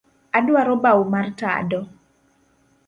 Aduaro 0.37 0.75
bau 0.83 1.01
mar 1.13 1.27
tado 1.39 1.81